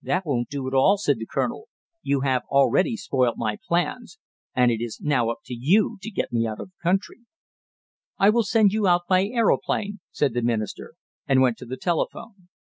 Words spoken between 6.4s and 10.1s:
out of the country." "I will send you out by aeroplane,"